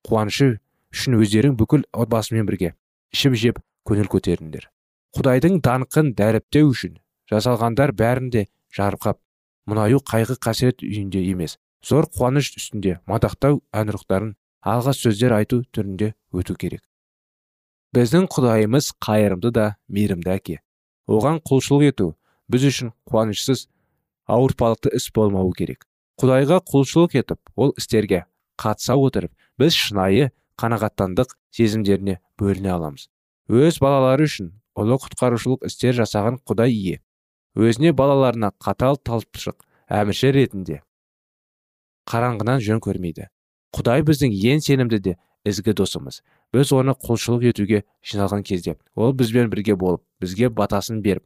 қуанышы 0.08 0.54
үшін 0.96 1.18
өздерің 1.20 1.58
бүкіл 1.60 1.84
отбасымен 1.92 2.48
бірге 2.48 2.72
ішіп 3.12 3.36
жеп 3.36 3.60
көңіл 3.90 4.08
көтеріңдер. 4.14 4.70
Құдайдың 5.18 5.60
даңқын 5.66 6.14
дәріптеу 6.16 6.72
үшін 6.72 6.96
жасалғандар 7.32 7.94
бәрінде 7.98 8.48
жарқап 8.76 9.20
мұнаю 9.68 10.00
қайғы 10.08 10.38
қасірет 10.44 10.84
үйінде 10.86 11.24
емес 11.32 11.58
зор 11.84 12.08
қуаныш 12.12 12.54
үстінде 12.58 13.00
мадақтау 13.10 13.62
әнұрықтарын 13.76 14.36
алға 14.68 14.94
сөздер 14.96 15.36
айту 15.38 15.62
түрінде 15.76 16.14
өту 16.34 16.56
керек. 16.56 16.84
Біздің 17.96 18.28
құдайымыз 18.32 18.92
қайырымды 19.04 19.52
да 19.56 19.68
мейірімді 19.88 20.32
әке. 20.34 20.58
Оған 21.08 21.40
құлшылық 21.48 21.88
ету 21.88 22.08
біз 22.52 22.66
үшін 22.68 22.92
қуанышсыз 23.08 23.68
ауыртпалықты 24.28 24.92
іс 24.98 25.08
болмауы 25.16 25.54
керек. 25.56 25.86
Құдайға 26.20 26.60
құлшылық 26.68 27.16
етіп 27.22 27.40
ол 27.56 27.74
істерге 27.80 28.26
қатыса 28.60 28.98
отырып 29.00 29.32
біз 29.60 29.76
шынайы 29.78 30.32
қанағаттандық 30.60 31.36
сезімдеріне 31.56 32.20
бөліне 32.40 32.74
аламыз. 32.76 33.08
Өз 33.48 33.80
балалары 33.80 34.28
үшін 34.28 34.52
ұлы 34.78 34.98
құтқарушылық 35.06 35.68
істер 35.70 35.96
жасаған 36.02 36.42
құдай 36.44 36.74
ие. 36.74 37.00
Өзіне 37.58 37.94
балаларына 37.98 38.52
қатал 38.62 39.00
талпшық 39.02 39.64
әмірші 39.90 40.32
ретінде 40.36 40.82
қараңғынан 42.08 42.62
жөн 42.64 42.82
көрмейді. 42.84 43.28
Құдай 43.76 44.04
біздің 44.08 44.36
ең 44.54 44.62
сенімді 44.64 45.00
де 45.04 45.16
ізгі 45.48 45.74
досымыз. 45.76 46.22
Біз 46.54 46.72
оны 46.72 46.94
құлшылық 46.96 47.50
етуге 47.50 47.84
жиналған 48.06 48.46
кезде 48.48 48.78
ол 48.96 49.14
бізбен 49.18 49.50
бірге 49.52 49.76
болып 49.76 50.04
бізге 50.22 50.50
батасын 50.50 51.02
беріп 51.02 51.26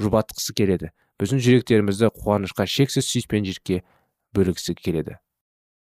жұбатқысы 0.00 0.54
келеді. 0.56 0.92
Біздің 1.20 1.42
жүректерімізді 1.44 2.12
қуанышқа 2.14 2.64
шексіз 2.64 3.04
сүйіспеншілікке 3.10 3.82
бөлгісі 4.32 4.76
келеді. 4.78 5.18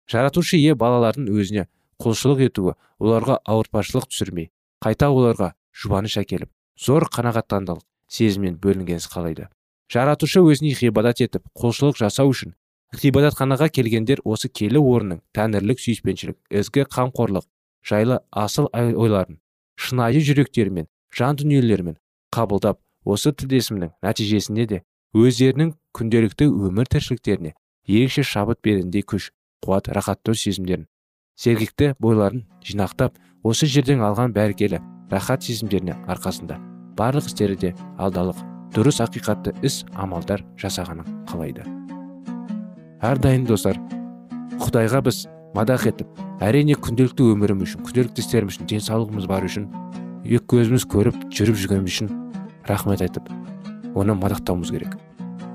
Жаратушы 0.09 0.57
ие 0.57 0.79
балалардың 0.79 1.29
өзіне 1.29 1.67
құлшылық 2.01 2.47
етуі 2.47 2.77
оларға 3.03 3.41
ауыртпашылық 3.45 4.07
түсірмей 4.09 4.53
қайта 4.85 5.11
оларға 5.11 5.53
жұбаныш 5.75 6.17
әкеліп 6.23 6.51
зор 6.79 7.09
қанағаттандылық 7.11 7.83
сезіммен 8.09 8.57
бөлінгенсіз 8.63 9.11
қалайды. 9.13 9.49
Жаратушы 9.93 10.41
өзіне 10.45 10.75
ғибадат 10.77 11.23
етіп 11.25 11.45
құлшылық 11.57 11.97
жасау 12.01 12.33
үшін 12.33 12.55
ғибадатханаға 12.97 13.69
келгендер 13.69 14.21
осы 14.25 14.49
келі 14.49 14.81
орынның 14.81 15.21
тәңірлік 15.37 15.81
сүйіспеншілік 15.81 16.37
ізгі 16.61 16.85
қамқорлық 16.89 17.45
жайлы 17.89 18.21
асыл 18.33 18.69
ойларын 18.73 19.41
шынайы 19.77 20.23
жүректерімен 20.25 20.89
жан 21.17 21.37
дүниелерімен 21.41 21.99
қабылдап 22.35 22.81
осы 23.05 23.33
тілдесімнің 23.33 23.93
нәтижесінде 24.05 24.67
де 24.73 24.83
өздерінің 25.17 25.75
күнделікті 25.97 26.49
өмір 26.69 26.89
тіршіліктеріне 26.95 27.55
ерекше 27.89 28.25
шабыт 28.25 28.61
беріндей 28.65 29.05
күш 29.05 29.31
қуат 29.65 29.93
рахаттау 29.93 30.37
сезімдерін 30.37 30.89
сергекті 31.37 31.95
бойларын 32.01 32.47
жинақтап 32.65 33.21
осы 33.45 33.69
жерден 33.69 34.03
алған 34.05 34.35
бәркелі 34.37 34.83
рахат 35.13 35.45
сезімдеріне 35.45 35.97
арқасында. 36.09 36.59
Барлық 36.99 37.31
істері 37.31 37.57
де 37.57 37.75
алдалық 37.99 38.43
дұрыс 38.75 39.01
ақиқатты 39.05 39.55
іс 39.65 39.85
амалдар 39.95 40.43
жасағанын 40.61 41.07
қалайды. 41.31 41.65
Әрдайым 43.01 43.47
достар 43.47 43.79
құдайға 44.59 45.03
біз 45.07 45.25
мадақ 45.55 45.87
етіп 45.93 46.23
әрине 46.45 46.77
күнделікті 46.77 47.31
өміріміз 47.33 47.71
үшін 47.73 47.85
күнделікті 47.87 48.25
істеріміз 48.25 48.59
үшін 48.59 48.71
денсаулығымыз 48.73 49.29
бар 49.31 49.47
үшін 49.47 49.69
екі 50.25 50.43
көзіміз 50.53 50.87
көріп 50.91 51.29
жүріп 51.33 51.61
жүргеніміз 51.63 51.95
үшін 51.95 52.11
рахмет 52.69 53.03
айтып 53.07 53.31
оны 53.95 54.19
мадақтауымыз 54.19 54.75
керек. 54.75 54.99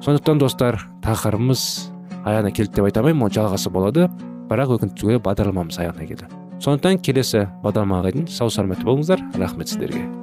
Сондықтан 0.04 0.42
достар 0.42 0.80
тақырыбымыз 1.04 1.92
аяғына 2.24 2.52
келді 2.56 2.80
деп 2.80 2.90
айта 2.90 3.04
алмаймын 3.04 3.28
ол 3.28 3.36
жалғасы 3.36 3.72
болады 3.72 4.10
бірақ 4.50 4.78
өкінішке 4.80 5.20
бағдарламамыз 5.24 5.80
аяғына 5.84 6.10
келді. 6.10 6.28
Сондықтан 6.64 7.00
келесі 7.04 7.48
бағдарламаға 7.64 8.12
дейін 8.12 8.28
сау 8.32 8.52
саламатты 8.52 8.88
болыңыздар. 8.88 9.24
Рахмет 9.40 9.72
сіздерге. 9.72 10.23